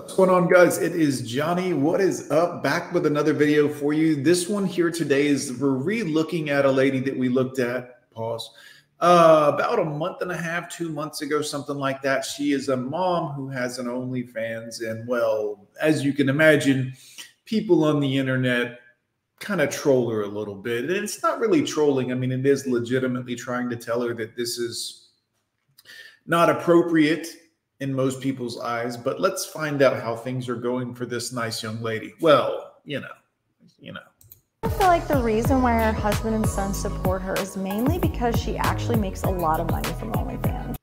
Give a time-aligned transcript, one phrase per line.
[0.00, 0.78] What's going on, guys?
[0.78, 1.74] It is Johnny.
[1.74, 2.62] What is up?
[2.62, 4.16] Back with another video for you.
[4.16, 8.10] This one here today is we're re-looking at a lady that we looked at.
[8.10, 8.50] Pause.
[8.98, 12.24] Uh, about a month and a half, two months ago, something like that.
[12.24, 16.94] She is a mom who has an OnlyFans, and well, as you can imagine,
[17.44, 18.80] people on the internet
[19.38, 20.84] kind of troll her a little bit.
[20.84, 22.10] And it's not really trolling.
[22.10, 25.10] I mean, it is legitimately trying to tell her that this is
[26.26, 27.28] not appropriate
[27.80, 31.62] in most people's eyes, but let's find out how things are going for this nice
[31.62, 32.12] young lady.
[32.20, 33.12] Well, you know,
[33.78, 34.00] you know.
[34.62, 38.38] I feel like the reason why her husband and son support her is mainly because
[38.38, 40.76] she actually makes a lot of money from OnlyFans.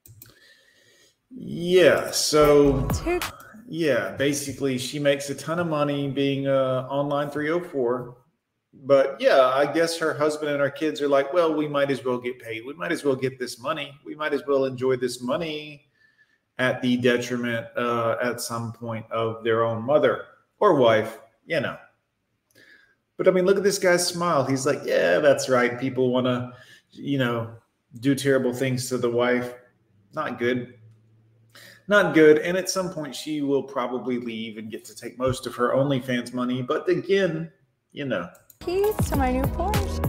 [1.29, 2.87] Yeah, so
[3.67, 8.17] yeah, basically she makes a ton of money being a online 304.
[8.73, 12.03] But yeah, I guess her husband and her kids are like, well, we might as
[12.03, 12.65] well get paid.
[12.65, 13.91] We might as well get this money.
[14.05, 15.86] We might as well enjoy this money
[16.59, 20.25] at the detriment uh, at some point of their own mother
[20.59, 21.77] or wife, you know.
[23.17, 24.45] But I mean, look at this guy's smile.
[24.45, 25.79] He's like, yeah, that's right.
[25.79, 26.53] People want to,
[26.91, 27.51] you know,
[27.99, 29.53] do terrible things to the wife.
[30.13, 30.75] Not good.
[31.87, 32.39] Not good.
[32.39, 35.73] And at some point, she will probably leave and get to take most of her
[35.73, 36.61] OnlyFans money.
[36.61, 37.51] But again,
[37.91, 38.29] you know.
[38.59, 40.03] Keys to my new Porsche.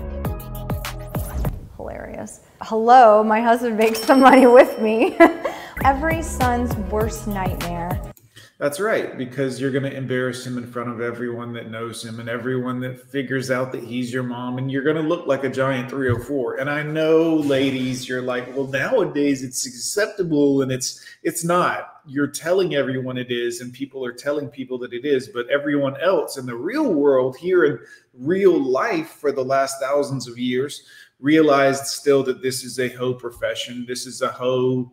[1.76, 2.40] Hilarious.
[2.62, 5.16] Hello, my husband makes the money with me.
[5.84, 8.12] Every son's worst nightmare.
[8.58, 12.18] That's right, because you're going to embarrass him in front of everyone that knows him
[12.18, 15.44] and everyone that figures out that he's your mom, and you're going to look like
[15.44, 16.56] a giant 304.
[16.56, 22.00] And I know, ladies, you're like, well, nowadays it's acceptable, and it's it's not.
[22.04, 25.96] You're telling everyone it is, and people are telling people that it is, but everyone
[26.00, 27.78] else in the real world, here in
[28.14, 30.82] real life, for the last thousands of years,
[31.20, 33.84] realized still that this is a hoe profession.
[33.86, 34.90] This is a hoe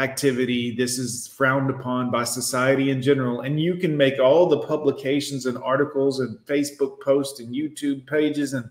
[0.00, 0.74] activity.
[0.74, 3.42] This is frowned upon by society in general.
[3.42, 8.54] And you can make all the publications and articles and Facebook posts and YouTube pages
[8.54, 8.68] and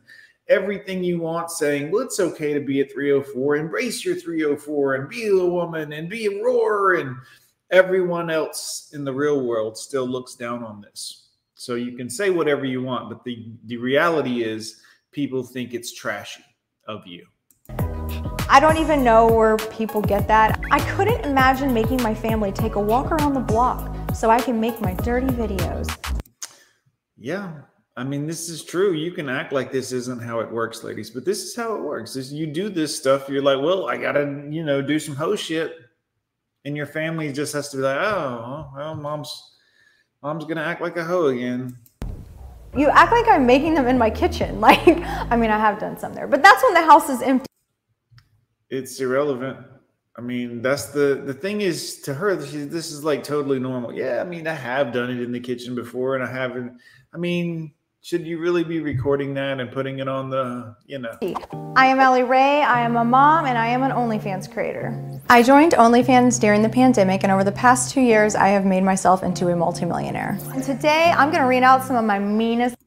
[0.48, 5.10] everything you want saying, well, it's okay to be a 304, embrace your 304 and
[5.10, 6.96] be a woman and be a roar.
[6.96, 7.16] And
[7.72, 11.28] everyone else in the real world still looks down on this.
[11.54, 15.94] So you can say whatever you want, but the, the reality is people think it's
[15.94, 16.44] trashy
[16.88, 17.26] of you.
[18.52, 20.60] I don't even know where people get that.
[20.72, 24.60] I couldn't imagine making my family take a walk around the block so I can
[24.60, 25.88] make my dirty videos.
[27.16, 27.52] Yeah,
[27.96, 28.94] I mean, this is true.
[28.94, 31.84] You can act like this isn't how it works, ladies, but this is how it
[31.84, 32.16] works.
[32.16, 35.36] Is you do this stuff, you're like, well, I gotta, you know, do some hoe
[35.36, 35.76] shit,
[36.66, 39.58] and your family just has to be like, oh, well, mom's,
[40.24, 41.78] mom's gonna act like a hoe again.
[42.76, 44.60] You act like I'm making them in my kitchen.
[44.60, 44.88] Like,
[45.30, 47.49] I mean, I have done some there, but that's when the house is empty
[48.70, 49.58] it's irrelevant.
[50.18, 52.36] I mean, that's the the thing is to her.
[52.36, 53.94] This is like totally normal.
[53.94, 56.78] Yeah, I mean, I have done it in the kitchen before, and I haven't.
[57.14, 61.18] I mean, should you really be recording that and putting it on the, you know?
[61.76, 62.62] I am Allie Rae.
[62.62, 65.22] I am a mom, and I am an OnlyFans creator.
[65.30, 68.84] I joined OnlyFans during the pandemic, and over the past two years, I have made
[68.84, 70.40] myself into a multimillionaire.
[70.54, 72.78] And today, I'm to read out some of my meanest.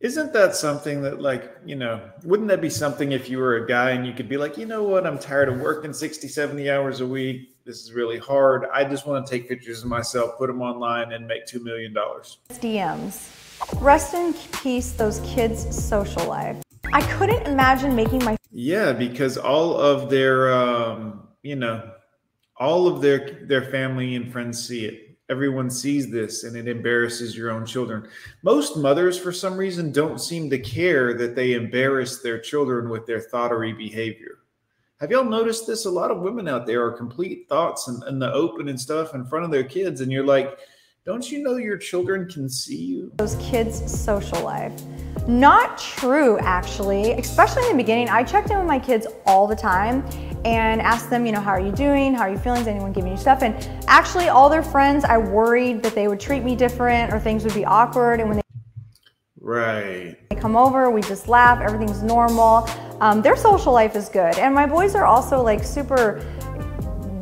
[0.00, 3.68] Isn't that something that, like, you know, wouldn't that be something if you were a
[3.68, 6.70] guy and you could be like, you know what, I'm tired of working 60, 70
[6.70, 7.54] hours a week.
[7.66, 8.64] This is really hard.
[8.72, 11.92] I just want to take pictures of myself, put them online, and make $2 million.
[11.92, 13.28] DMs.
[13.82, 16.56] Rest in peace, those kids' social life.
[16.94, 18.38] I couldn't imagine making my.
[18.50, 21.90] Yeah, because all of their, um, you know,
[22.56, 27.36] all of their their family and friends see it everyone sees this and it embarrasses
[27.36, 28.06] your own children.
[28.42, 33.06] Most mothers, for some reason, don't seem to care that they embarrass their children with
[33.06, 34.38] their thoughterly behavior.
[35.00, 35.86] Have y'all noticed this?
[35.86, 38.78] A lot of women out there are complete thoughts and in, in the open and
[38.78, 40.58] stuff in front of their kids, and you're like,
[41.06, 43.10] don't you know your children can see you?
[43.16, 44.78] Those kids' social life.
[45.26, 47.12] Not true, actually.
[47.12, 50.04] Especially in the beginning, I checked in with my kids all the time
[50.44, 52.14] and asked them, you know, how are you doing?
[52.14, 52.62] How are you feeling?
[52.62, 53.42] Is anyone giving you stuff?
[53.42, 53.54] And
[53.86, 57.54] actually, all their friends, I worried that they would treat me different or things would
[57.54, 58.20] be awkward.
[58.20, 58.42] And when they
[59.40, 61.60] right they come over, we just laugh.
[61.60, 62.68] Everything's normal.
[63.00, 66.24] Um, their social life is good, and my boys are also like super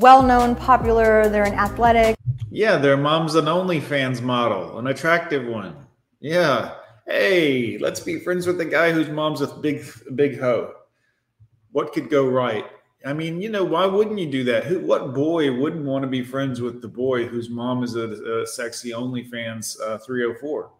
[0.00, 1.28] well-known, popular.
[1.28, 2.16] They're in athletic.
[2.50, 5.76] Yeah, their mom's an OnlyFans model, an attractive one.
[6.20, 6.74] Yeah.
[7.06, 9.84] Hey, let's be friends with the guy whose mom's a big,
[10.14, 10.74] big hoe.
[11.72, 12.66] What could go right?
[13.06, 14.64] I mean, you know, why wouldn't you do that?
[14.64, 18.08] Who, what boy wouldn't want to be friends with the boy whose mom is a,
[18.40, 20.70] a sexy OnlyFans uh, 304?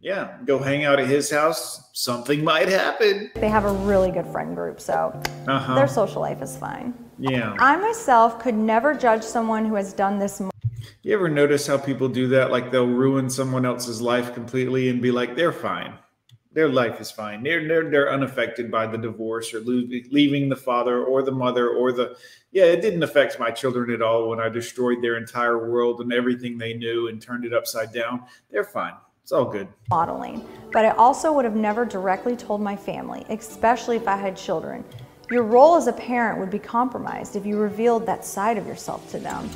[0.00, 1.90] Yeah, go hang out at his house.
[1.92, 3.30] Something might happen.
[3.34, 5.74] They have a really good friend group, so uh-huh.
[5.74, 6.94] their social life is fine.
[7.18, 7.56] Yeah.
[7.58, 10.40] I myself could never judge someone who has done this.
[11.02, 12.52] You ever notice how people do that?
[12.52, 15.94] Like they'll ruin someone else's life completely and be like, they're fine.
[16.58, 17.44] Their life is fine.
[17.44, 21.68] They're, they're, they're unaffected by the divorce or lo- leaving the father or the mother
[21.68, 22.16] or the,
[22.50, 26.12] yeah, it didn't affect my children at all when I destroyed their entire world and
[26.12, 28.24] everything they knew and turned it upside down.
[28.50, 28.94] They're fine.
[29.22, 29.68] It's all good.
[29.88, 30.44] Modeling.
[30.72, 34.84] But I also would have never directly told my family, especially if I had children.
[35.30, 39.08] Your role as a parent would be compromised if you revealed that side of yourself
[39.12, 39.48] to them.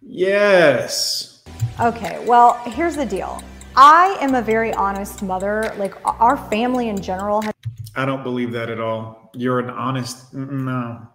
[0.00, 1.42] Yes.
[1.80, 3.42] Okay, well, here's the deal.
[3.76, 5.72] I am a very honest mother.
[5.76, 7.52] Like, our family in general has.
[7.94, 9.30] I don't believe that at all.
[9.34, 10.34] You're an honest.
[10.34, 11.06] Mm-mm, no.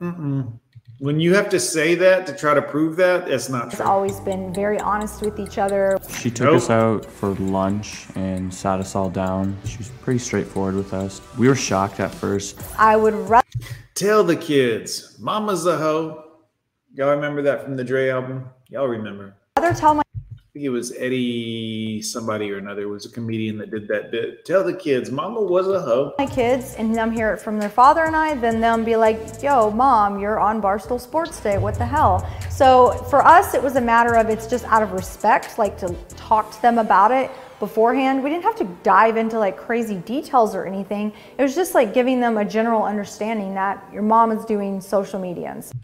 [0.00, 0.58] Mm-mm.
[0.98, 3.86] When you have to say that to try to prove that, it's not true.
[3.86, 5.98] always been very honest with each other.
[6.18, 6.56] She took Nope.
[6.56, 9.56] us out for lunch and sat us all down.
[9.64, 11.22] She was pretty straightforward with us.
[11.38, 12.60] We were shocked at first.
[12.78, 13.46] I would rather
[13.94, 16.24] Tell the kids, Mama's a hoe.
[16.92, 18.50] Y'all remember that from the Dre album?
[18.68, 19.36] Y'all remember?
[19.76, 20.09] tell my I
[20.52, 22.88] think it was Eddie somebody or another.
[22.88, 24.44] Was a comedian that did that bit.
[24.44, 26.12] Tell the kids, Mama was a hoe.
[26.18, 29.42] my kids and them hear it from their father and I, then them be like,
[29.42, 31.56] yo, mom, you're on Barstool Sports Day.
[31.56, 32.28] What the hell?
[32.50, 35.94] So for us, it was a matter of it's just out of respect, like to
[36.16, 37.30] talk to them about it
[37.60, 38.24] beforehand.
[38.24, 41.12] We didn't have to dive into like crazy details or anything.
[41.38, 45.20] It was just like giving them a general understanding that your mom is doing social
[45.20, 45.80] media and stuff.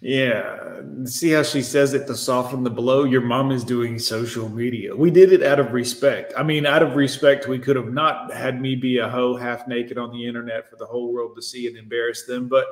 [0.00, 0.80] Yeah.
[1.04, 3.04] See how she says it to soften the blow?
[3.04, 4.96] Your mom is doing social media.
[4.96, 6.32] We did it out of respect.
[6.38, 9.68] I mean, out of respect, we could have not had me be a hoe half
[9.68, 12.48] naked on the internet for the whole world to see and embarrass them.
[12.48, 12.66] But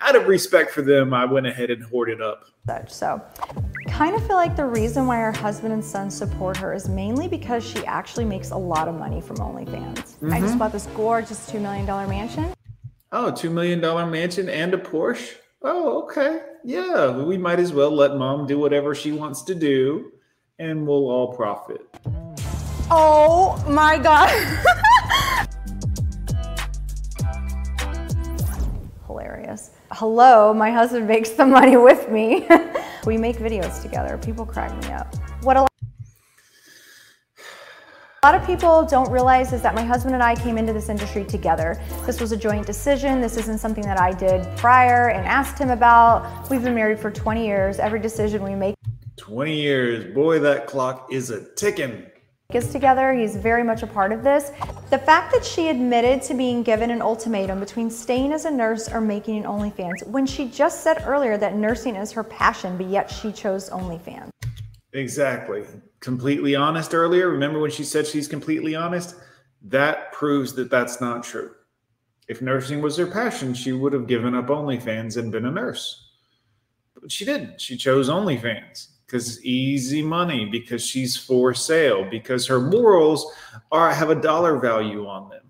[0.00, 2.46] out of respect for them, I went ahead and hoarded up.
[2.86, 3.20] So,
[3.88, 7.26] kind of feel like the reason why her husband and son support her is mainly
[7.26, 9.98] because she actually makes a lot of money from OnlyFans.
[9.98, 10.58] I just mm-hmm.
[10.58, 12.54] bought this gorgeous $2 million mansion.
[13.12, 13.80] Oh, $2 million
[14.10, 15.34] mansion and a Porsche?
[15.62, 16.40] Oh, okay.
[16.64, 20.12] Yeah, we might as well let mom do whatever she wants to do
[20.58, 21.82] and we'll all profit.
[22.90, 24.30] Oh my God.
[29.06, 29.72] Hilarious.
[29.92, 32.48] Hello, my husband makes the money with me.
[33.06, 34.16] we make videos together.
[34.18, 35.14] People crack me up.
[38.22, 40.90] A lot of people don't realize is that my husband and I came into this
[40.90, 41.80] industry together.
[42.04, 43.22] This was a joint decision.
[43.22, 46.50] This isn't something that I did prior and asked him about.
[46.50, 47.78] We've been married for 20 years.
[47.78, 48.74] Every decision we make
[49.16, 50.14] 20 years.
[50.14, 52.10] Boy, that clock is a ticking.
[52.52, 53.14] is together.
[53.14, 54.50] He's very much a part of this.
[54.90, 58.86] The fact that she admitted to being given an ultimatum between staying as a nurse
[58.90, 62.84] or making an OnlyFans when she just said earlier that nursing is her passion, but
[62.84, 64.28] yet she chose OnlyFans.
[64.92, 65.64] Exactly.
[66.00, 67.28] Completely honest earlier.
[67.28, 69.16] Remember when she said she's completely honest?
[69.62, 71.54] That proves that that's not true.
[72.28, 76.10] If nursing was her passion, she would have given up OnlyFans and been a nurse.
[77.00, 77.60] But she didn't.
[77.60, 83.32] She chose OnlyFans because easy money, because she's for sale, because her morals
[83.72, 85.49] are have a dollar value on them.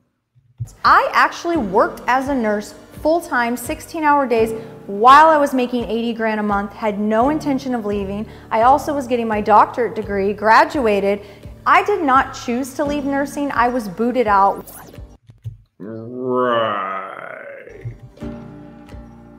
[0.84, 4.52] I actually worked as a nurse full time, 16 hour days
[4.86, 8.26] while I was making 80 grand a month, had no intention of leaving.
[8.50, 11.24] I also was getting my doctorate degree, graduated.
[11.64, 13.52] I did not choose to leave nursing.
[13.52, 14.68] I was booted out.
[15.78, 16.90] Right.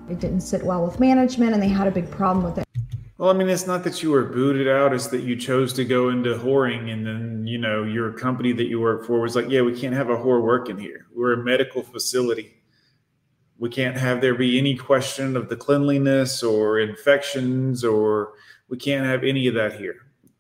[0.09, 2.65] It didn't sit well with management and they had a big problem with it.
[3.21, 5.85] Well, I mean, it's not that you were booted out, it's that you chose to
[5.85, 9.48] go into whoring, and then, you know, your company that you work for was like,
[9.48, 11.05] yeah, we can't have a whore working here.
[11.13, 12.63] We're a medical facility.
[13.60, 18.34] We can't have there be any question of the cleanliness or infections, or
[18.69, 19.98] we can't have any of that here.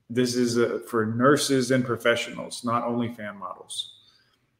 [0.09, 3.93] This is uh, for nurses and professionals, not only fan models.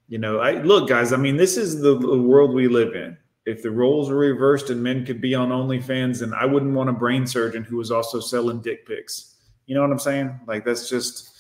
[0.10, 3.18] You know, I look, guys, I mean, this is the, the world we live in
[3.46, 6.90] if the roles were reversed and men could be on OnlyFans, then I wouldn't want
[6.90, 9.36] a brain surgeon who was also selling dick pics.
[9.66, 10.40] You know what I'm saying?
[10.48, 11.32] Like that's just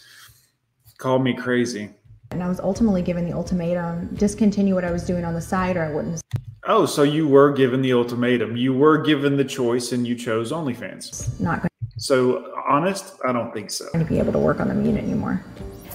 [0.97, 1.89] call me crazy.
[2.31, 5.75] And I was ultimately given the ultimatum discontinue what I was doing on the side
[5.75, 6.21] or I wouldn't
[6.65, 8.55] Oh, so you were given the ultimatum.
[8.55, 11.39] You were given the choice and you chose OnlyFans.
[11.39, 13.89] not going So honest, I don't think so.
[13.93, 15.43] to be able to work on the meat anymore.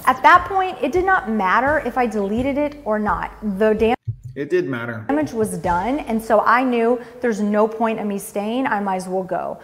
[0.05, 3.31] At that point, it did not matter if I deleted it or not.
[3.57, 3.96] The damn
[4.37, 5.03] It did matter.
[5.07, 8.67] damage was done, and so I knew there's no point in me staying.
[8.67, 9.59] I might as well go.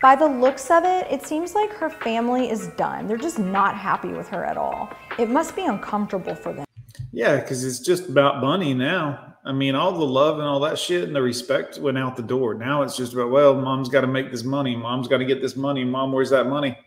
[0.00, 3.06] By the looks of it, it seems like her family is done.
[3.06, 4.88] They're just not happy with her at all.
[5.18, 6.64] It must be uncomfortable for them.
[7.12, 9.36] Yeah, because it's just about money now.
[9.44, 12.22] I mean, all the love and all that shit and the respect went out the
[12.22, 12.54] door.
[12.54, 14.74] Now it's just about, well, mom's got to make this money.
[14.74, 15.84] Mom's got to get this money.
[15.84, 16.78] Mom, where's that money?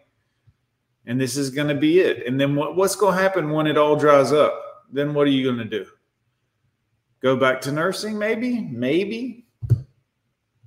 [1.05, 2.25] And this is going to be it.
[2.25, 4.59] And then what, what's going to happen when it all dries up?
[4.91, 5.85] Then what are you going to do?
[7.21, 8.61] Go back to nursing, maybe?
[8.71, 9.45] Maybe.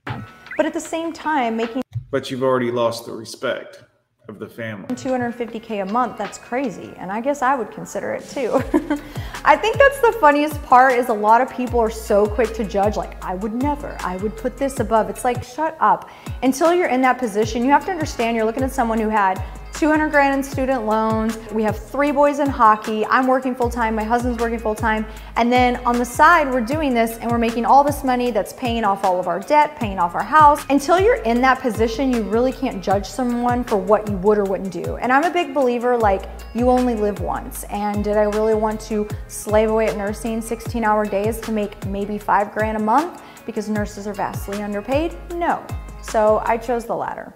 [0.05, 3.85] But at the same time, making But you've already lost the respect.
[4.29, 4.87] of the family.
[4.95, 6.95] 250K a month, that's crazy.
[6.99, 8.55] And I guess I would consider it too.
[9.45, 12.65] I think that's the funniest part is a lot of people are so quick to
[12.65, 15.11] judge, like, I would never, I would put this above.
[15.11, 16.09] It's like, shut up.
[16.45, 19.43] Until you're in that position, you have to understand you're looking at someone who had
[19.81, 21.39] 200 grand in student loans.
[21.53, 23.07] We have three boys in hockey.
[23.07, 23.95] I'm working full time.
[23.95, 25.07] My husband's working full time.
[25.37, 28.53] And then on the side, we're doing this and we're making all this money that's
[28.53, 30.67] paying off all of our debt, paying off our house.
[30.69, 34.45] Until you're in that position, you really can't judge someone for what you would or
[34.45, 34.99] wouldn't do.
[34.99, 37.65] And I'm a big believer like you only live once.
[37.71, 41.87] And did I really want to slave away at nursing 16 hour days to make
[41.87, 45.17] maybe five grand a month because nurses are vastly underpaid?
[45.37, 45.67] No.
[46.03, 47.33] So I chose the latter.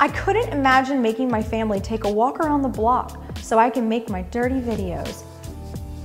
[0.00, 3.88] I couldn't imagine making my family take a walk around the block so I can
[3.88, 5.24] make my dirty videos.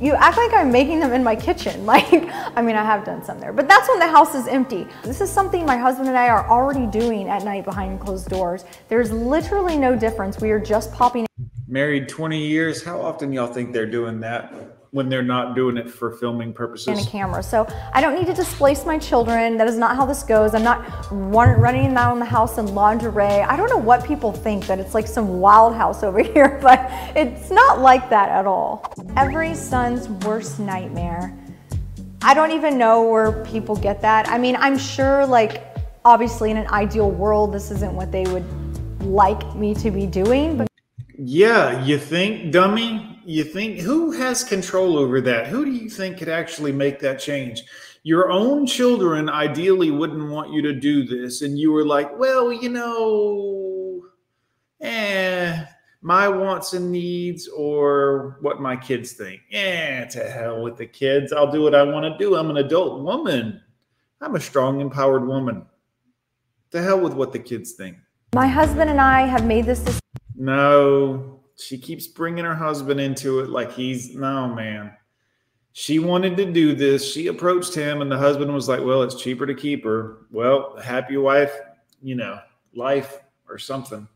[0.01, 1.85] You act like I'm making them in my kitchen.
[1.93, 4.87] Like, I mean, I have done some there, but that's when the house is empty.
[5.03, 8.65] This is something my husband and I are already doing at night behind closed doors.
[8.89, 10.41] There's literally no difference.
[10.41, 11.27] We are just popping.
[11.67, 12.83] Married 20 years.
[12.83, 14.53] How often y'all think they're doing that?
[14.93, 16.87] When they're not doing it for filming purposes.
[16.87, 17.41] And a camera.
[17.41, 19.57] So I don't need to displace my children.
[19.57, 20.53] That is not how this goes.
[20.53, 23.41] I'm not running around the house in lingerie.
[23.41, 26.79] I don't know what people think that it's like some wild house over here, but
[27.15, 28.85] it's not like that at all.
[29.17, 31.35] Every son's worst nightmare.
[32.21, 34.29] I don't even know where people get that.
[34.29, 35.65] I mean, I'm sure like
[36.05, 38.45] obviously in an ideal world, this isn't what they would
[39.01, 40.67] like me to be doing, but
[41.17, 43.12] yeah, you think, dummy?
[43.25, 45.47] You think who has control over that?
[45.47, 47.63] Who do you think could actually make that change?
[48.03, 52.51] Your own children ideally wouldn't want you to do this, and you were like, well,
[52.51, 54.05] you know,
[54.81, 55.65] eh,
[56.01, 59.41] my wants and needs or what my kids think.
[59.51, 61.31] Eh, to hell with the kids.
[61.31, 62.35] I'll do what I want to do.
[62.35, 63.61] I'm an adult woman.
[64.19, 65.65] I'm a strong, empowered woman.
[66.71, 67.97] To hell with what the kids think.
[68.35, 69.99] My husband and I have made this decision.
[70.35, 74.95] No, she keeps bringing her husband into it like he's no man.
[75.73, 77.11] She wanted to do this.
[77.11, 80.27] She approached him, and the husband was like, Well, it's cheaper to keep her.
[80.31, 81.53] Well, happy wife,
[82.01, 82.39] you know,
[82.75, 83.19] life
[83.49, 84.07] or something.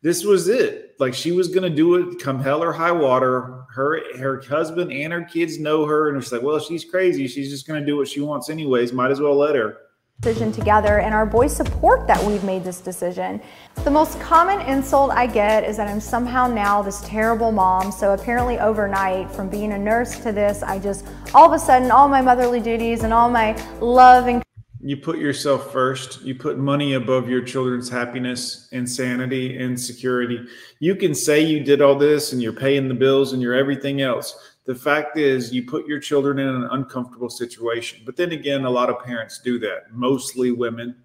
[0.00, 0.96] This was it.
[0.98, 3.64] Like she was gonna do it come hell or high water.
[3.70, 7.28] Her her husband and her kids know her, and it's like, well, she's crazy.
[7.28, 8.92] She's just gonna do what she wants anyways.
[8.92, 9.78] Might as well let her
[10.22, 13.42] decision together and our boys support that we've made this decision.
[13.82, 17.90] The most common insult I get is that I'm somehow now this terrible mom.
[17.90, 21.90] So apparently overnight from being a nurse to this, I just all of a sudden
[21.90, 24.44] all my motherly duties and all my love and
[24.84, 26.22] you put yourself first.
[26.22, 30.44] You put money above your children's happiness and sanity and security.
[30.80, 34.02] You can say you did all this and you're paying the bills and you're everything
[34.02, 38.00] else the fact is you put your children in an uncomfortable situation.
[38.04, 39.92] But then again a lot of parents do that.
[39.92, 40.96] Mostly women.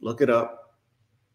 [0.00, 0.78] Look it up.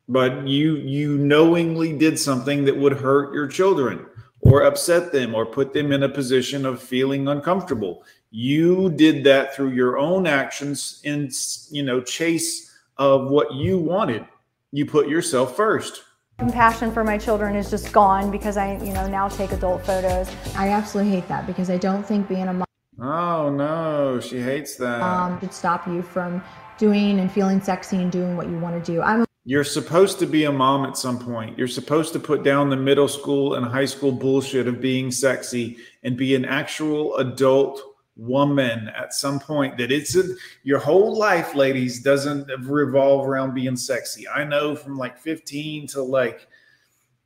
[0.08, 4.06] But you you knowingly did something that would hurt your children
[4.42, 8.04] or upset them or put them in a position of feeling uncomfortable.
[8.32, 11.30] You did that through your own actions in
[11.70, 14.26] you know chase of what you wanted.
[14.72, 16.04] You put yourself first
[16.38, 20.30] Compassion for my children is just gone because I, you know, now take adult photos.
[20.58, 22.66] I absolutely hate that because I don't think being a mom.
[23.00, 25.02] Oh no, she hates that.
[25.02, 26.44] Um, should stop you from
[26.78, 29.02] doing and feeling sexy and doing what you want to do.
[29.02, 29.22] I'm.
[29.22, 31.58] A- You're supposed to be a mom at some point.
[31.58, 35.78] You're supposed to put down the middle school and high school bullshit of being sexy
[36.04, 37.82] and be an actual adult
[38.16, 40.24] woman at some point that it's a,
[40.64, 44.28] your whole life ladies doesn't revolve around being sexy.
[44.28, 46.48] I know from like 15 to like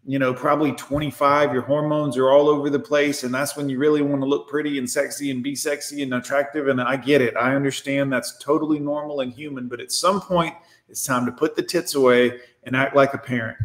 [0.06, 3.78] you know probably 25 your hormones are all over the place and that's when you
[3.78, 7.22] really want to look pretty and sexy and be sexy and attractive and i get
[7.22, 7.36] it.
[7.36, 10.56] I understand that's totally normal and human but at some point
[10.88, 13.58] it's time to put the tits away and act like a parent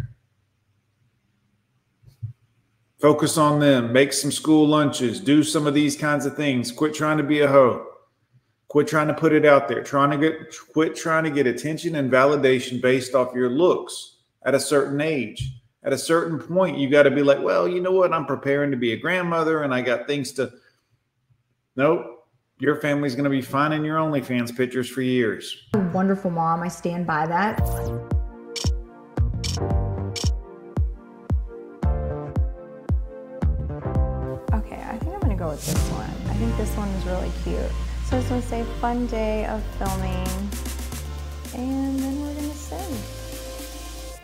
[3.05, 3.93] Focus on them.
[3.93, 5.21] Make some school lunches.
[5.21, 6.73] Do some of these kinds of things.
[6.73, 7.87] Quit trying to be a hoe.
[8.69, 9.83] Quit trying to put it out there.
[9.83, 14.55] Trying to get quit trying to get attention and validation based off your looks at
[14.55, 15.53] a certain age.
[15.83, 18.15] At a certain point, you got to be like, well, you know what?
[18.15, 20.51] I'm preparing to be a grandmother and I got things to.
[21.77, 22.27] Nope.
[22.59, 25.69] Your family's going to be finding your OnlyFans pictures for years.
[25.93, 26.63] Wonderful mom.
[26.63, 28.14] I stand by that.
[35.49, 36.11] With this one.
[36.31, 37.71] I think this one is really cute.
[38.07, 40.51] So it's gonna say fun day of filming.
[41.55, 44.21] And then we're gonna sing.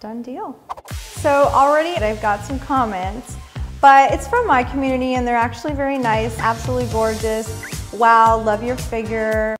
[0.00, 0.58] Done deal.
[0.92, 3.36] So already I've got some comments,
[3.80, 7.64] but it's from my community and they're actually very nice, absolutely gorgeous.
[7.92, 9.56] Wow, love your figure.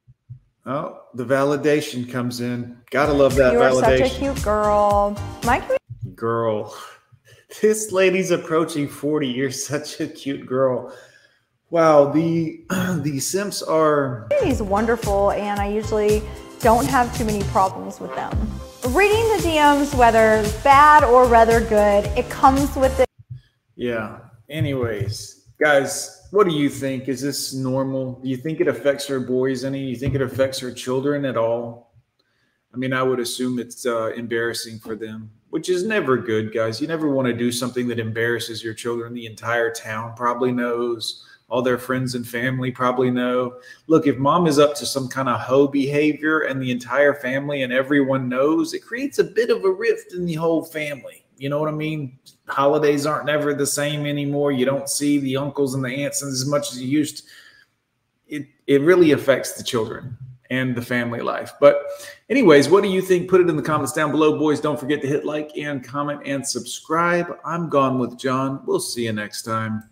[0.66, 2.76] Oh, the validation comes in.
[2.90, 3.98] Gotta love that you validation.
[3.98, 5.16] You are such a cute girl.
[5.44, 6.76] My community girl.
[7.62, 9.26] This lady's approaching 40.
[9.26, 10.92] You're such a cute girl.
[11.70, 12.64] Wow, the
[13.02, 16.22] the simps are He's wonderful, and I usually
[16.60, 18.30] don't have too many problems with them.
[18.88, 23.08] Reading the DMs, whether bad or rather good, it comes with it.
[23.76, 24.18] Yeah.
[24.48, 27.08] Anyways, guys, what do you think?
[27.08, 28.20] Is this normal?
[28.22, 29.84] Do you think it affects her boys any?
[29.84, 31.92] Do you think it affects her children at all?
[32.72, 36.80] I mean, I would assume it's uh, embarrassing for them, which is never good, guys.
[36.80, 39.14] You never want to do something that embarrasses your children.
[39.14, 41.24] The entire town probably knows.
[41.50, 43.58] All their friends and family probably know.
[43.86, 47.62] Look, if mom is up to some kind of hoe behavior and the entire family
[47.62, 51.24] and everyone knows, it creates a bit of a rift in the whole family.
[51.38, 52.18] You know what I mean?
[52.48, 54.52] Holidays aren't never the same anymore.
[54.52, 57.18] You don't see the uncles and the aunts as much as you used.
[57.18, 57.24] To.
[58.26, 60.18] It it really affects the children
[60.50, 61.52] and the family life.
[61.60, 61.82] But
[62.30, 63.28] anyways, what do you think?
[63.28, 64.60] Put it in the comments down below, boys.
[64.60, 67.26] Don't forget to hit like and comment and subscribe.
[67.44, 68.62] I'm gone with John.
[68.64, 69.84] We'll see you next time.